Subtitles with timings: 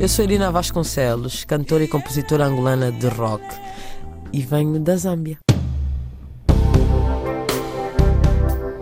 [0.00, 3.44] Eu sou Irina Vasconcelos, cantora e compositora angolana de rock
[4.32, 5.36] e venho da Zâmbia.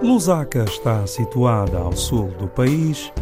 [0.00, 3.12] Lusaka está situada ao sul do país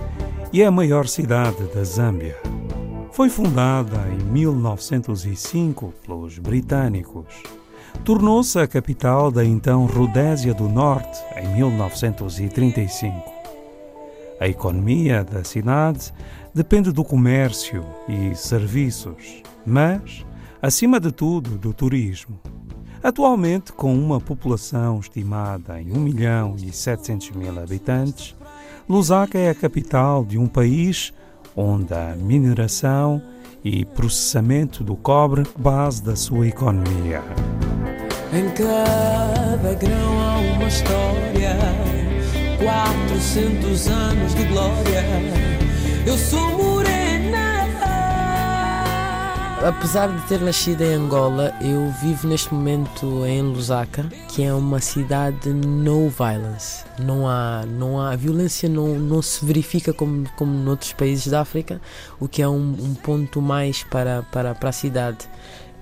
[0.52, 2.36] e é a maior cidade da Zâmbia.
[3.12, 7.32] Foi fundada em 1905 pelos britânicos.
[8.04, 13.35] Tornou-se a capital da então Rodésia do Norte em 1935.
[14.38, 16.12] A economia da cidade
[16.54, 20.24] depende do comércio e serviços, mas,
[20.60, 22.38] acima de tudo, do turismo.
[23.02, 28.34] Atualmente, com uma população estimada em 1 milhão e 700 mil habitantes,
[28.88, 31.12] Lusaka é a capital de um país
[31.54, 33.22] onde a mineração
[33.64, 37.22] e processamento do cobre base da sua economia.
[38.32, 41.56] Em cada grão há uma história,
[42.58, 45.04] 400 anos de glória.
[46.06, 46.56] Eu sou
[49.66, 54.78] apesar de ter nascido em Angola, eu vivo neste momento em Lusaka, que é uma
[54.80, 56.84] cidade no violence.
[57.00, 61.40] Não há, não há a violência não, não se verifica como como noutros países da
[61.40, 61.80] África,
[62.20, 65.28] o que é um, um ponto mais para, para, para a cidade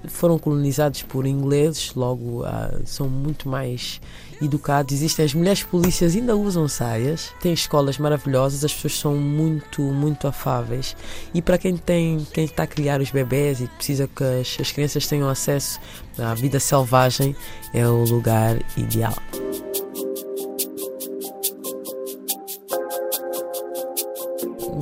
[0.08, 4.00] foram colonizados por ingleses, logo uh, são muito mais
[4.42, 4.94] educados.
[4.94, 10.27] Existem as mulheres polícias ainda usam saias, tem escolas maravilhosas, as pessoas são muito, muito
[10.27, 10.97] afáveis.
[11.32, 14.72] E para quem tem, quem está a criar os bebés e precisa que as, as
[14.72, 15.80] crianças tenham acesso
[16.19, 17.34] à vida selvagem,
[17.72, 19.14] é o lugar ideal.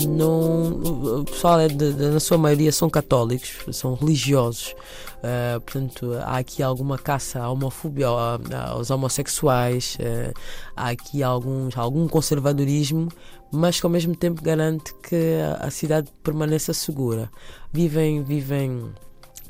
[0.06, 0.70] não,
[1.22, 4.74] o pessoal é de, de, na sua maioria são católicos, são religiosos.
[5.18, 10.34] Uh, portanto, há aqui alguma caça à homofobia, aos homossexuais, uh,
[10.77, 13.08] há aqui alguns, algum conservadorismo,
[13.52, 17.30] mas que ao mesmo tempo garante que a cidade permaneça segura.
[17.72, 18.90] Vivem, vivem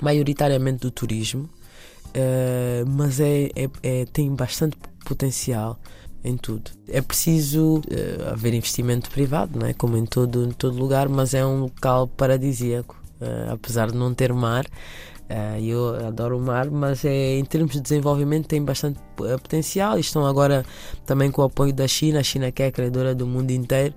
[0.00, 5.78] maioritariamente do turismo, uh, mas é, é, é, tem bastante potencial
[6.24, 6.70] em tudo.
[6.88, 9.74] É preciso uh, haver investimento privado, não é?
[9.74, 14.14] como em todo, em todo lugar, mas é um local paradisíaco, uh, apesar de não
[14.14, 14.64] ter mar.
[14.64, 19.98] Uh, eu adoro o mar, mas é, em termos de desenvolvimento tem bastante potencial.
[19.98, 20.64] Estão agora
[21.06, 23.94] também com o apoio da China, a China que é a credora do mundo inteiro,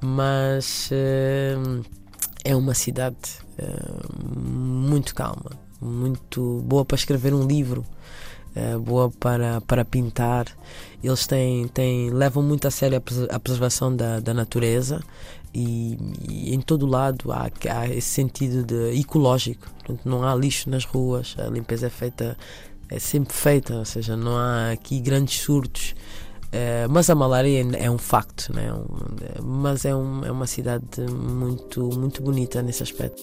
[0.00, 0.90] mas
[2.44, 3.16] é uma cidade
[4.36, 7.84] muito calma, muito boa para escrever um livro.
[8.54, 10.46] É, boa para, para pintar.
[11.02, 13.00] Eles têm, têm, levam muito a sério
[13.30, 15.00] a preservação da, da natureza
[15.54, 15.98] e,
[16.28, 19.68] e, em todo lado há, há esse sentido de ecológico.
[19.78, 22.36] Portanto, não há lixo nas ruas, a limpeza é feita,
[22.88, 25.94] é sempre feita, ou seja, não há aqui grandes surtos.
[26.50, 28.72] É, mas a malária é, é um facto, né?
[29.42, 33.22] mas é, um, é uma cidade muito, muito bonita nesse aspecto.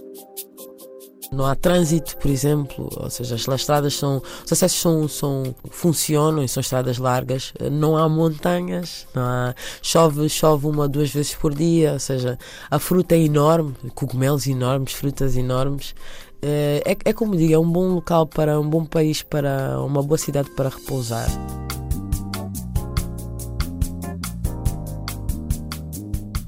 [1.32, 4.22] Não há trânsito, por exemplo, ou seja, as estradas são.
[4.46, 7.54] Os acessos são, são, funcionam e são estradas largas.
[7.72, 12.38] Não há montanhas, não há, chove, chove uma, duas vezes por dia, ou seja,
[12.70, 15.96] a fruta é enorme, cogumelos enormes, frutas enormes.
[16.42, 20.04] Eh, é, é como digo, é um bom local para um bom país, para uma
[20.04, 21.28] boa cidade para repousar.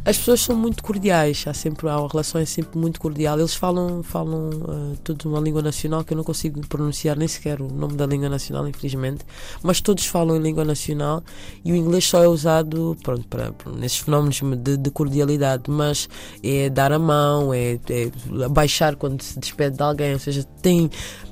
[0.08, 3.38] As pessoas são muito cordiais, há sempre há uma relação é sempre muito cordial.
[3.38, 7.60] Eles falam falam uh, todos uma língua nacional que eu não consigo pronunciar nem sequer
[7.62, 9.26] o nome da língua nacional, infelizmente,
[9.62, 11.22] mas todos falam em língua nacional
[11.66, 16.08] e o inglês só é usado pronto para, para nesses fenómenos de, de, cordialidade, mas
[16.42, 20.90] é dar a mão, é, é baixar quando se despede de alguém, ou seja, tem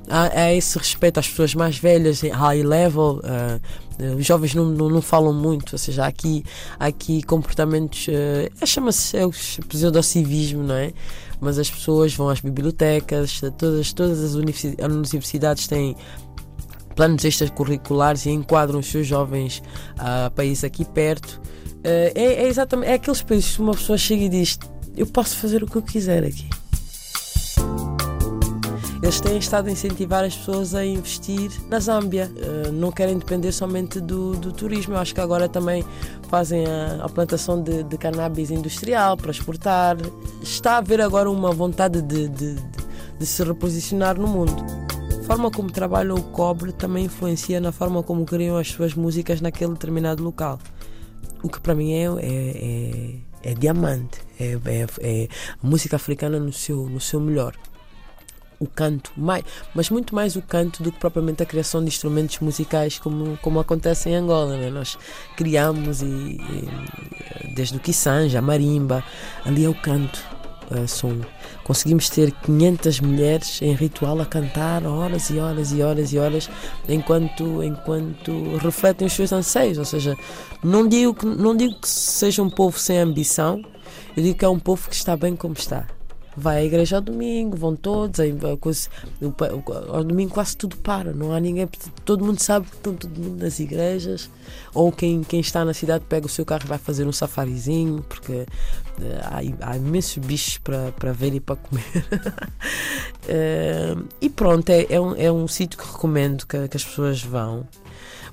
[0.08, 3.20] há, há esse respeito às pessoas mais velhas, high level.
[3.24, 6.44] Uh, os jovens não, não, não, falam muito, ou seja, há aqui,
[6.78, 9.22] há aqui comportamentos, uh, chama-se é
[9.68, 10.92] pseudocivismo, não é?
[11.40, 15.96] Mas as pessoas vão às bibliotecas, todas, todas as universidades têm
[16.94, 19.62] planos extracurriculares e enquadram os seus jovens
[19.98, 21.40] a países aqui perto.
[21.78, 24.58] Uh, é, é, exatamente, é aqueles países que uma pessoa chega e diz:
[24.96, 26.48] Eu posso fazer o que eu quiser aqui.
[29.06, 32.28] Eles têm estado a incentivar as pessoas a investir na Zâmbia.
[32.34, 34.94] Uh, não querem depender somente do, do, turismo.
[34.94, 35.84] Eu acho que agora também
[36.28, 39.96] fazem a, a plantação de, de, cannabis industrial para exportar.
[40.42, 42.56] Está a haver agora uma vontade de, de,
[43.16, 44.56] de se reposicionar no mundo.
[45.20, 49.40] A forma como trabalham o cobre também influencia na forma como criam as suas músicas
[49.40, 50.58] naquele determinado local.
[51.44, 55.28] O que para mim é, é, é, é diamante, é, é, é
[55.62, 57.54] música africana no seu, no seu melhor
[58.58, 59.44] o canto, mais,
[59.74, 63.60] mas muito mais o canto do que propriamente a criação de instrumentos musicais como, como
[63.60, 64.56] acontece em Angola.
[64.56, 64.70] Né?
[64.70, 64.98] Nós
[65.36, 69.04] criamos e, e, desde o Kisanja, a marimba,
[69.44, 70.36] ali é o canto.
[70.68, 71.20] Uh, são,
[71.62, 76.50] conseguimos ter 500 mulheres em ritual a cantar horas e horas e horas e horas
[76.88, 79.78] enquanto, enquanto refletem os seus anseios.
[79.78, 80.16] Ou seja,
[80.64, 83.62] não digo, que, não digo que seja um povo sem ambição,
[84.16, 85.86] eu digo que é um povo que está bem como está
[86.36, 88.34] vai à igreja ao domingo, vão todos, aí,
[89.88, 91.68] ao domingo quase tudo para, não há ninguém,
[92.04, 94.30] todo mundo sabe que estão todo mundo nas igrejas,
[94.74, 98.04] ou quem, quem está na cidade pega o seu carro e vai fazer um safarizinho,
[98.08, 98.46] porque uh,
[99.22, 101.84] há, há imensos bichos para, para ver e para comer.
[103.24, 107.22] uh, e pronto, é, é um, é um sítio que recomendo que, que as pessoas
[107.22, 107.66] vão.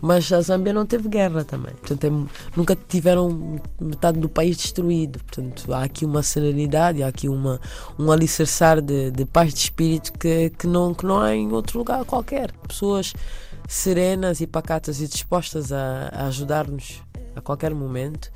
[0.06, 1.74] Mas a Zâmbia não teve guerra também.
[1.76, 2.10] Portanto, é,
[2.58, 5.18] nunca tiveram metade do país destruído.
[5.20, 7.58] Portanto, há aqui uma serenidade, há aqui uma,
[7.98, 11.80] um alicerçar de, de paz de espírito que, que, não, que não há em outro
[11.80, 12.52] lugar qualquer.
[12.68, 13.14] Pessoas
[13.66, 17.02] serenas e pacatas e dispostas a, a ajudar-nos
[17.34, 18.30] a qualquer momento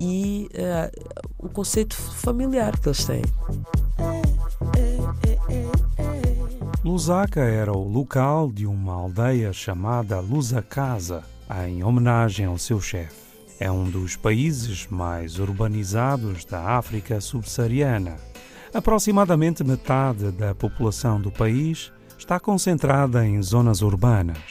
[0.00, 3.22] e uh, o conceito familiar que eles têm.
[6.84, 11.22] Lusaka era o local de uma aldeia chamada Lusacasa,
[11.64, 13.14] em homenagem ao seu chefe.
[13.60, 18.16] É um dos países mais urbanizados da África subsaariana.
[18.74, 24.42] Aproximadamente metade da população do país está concentrada em zonas urbanas.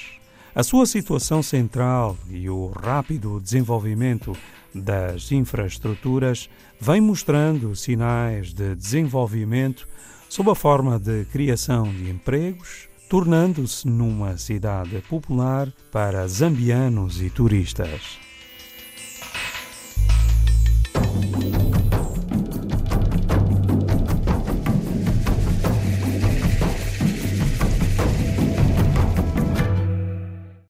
[0.55, 4.37] A sua situação central e o rápido desenvolvimento
[4.73, 6.49] das infraestruturas
[6.79, 9.85] vem mostrando sinais de desenvolvimento
[10.31, 18.17] sob a forma de criação de empregos, tornando-se numa cidade popular para zambianos e turistas.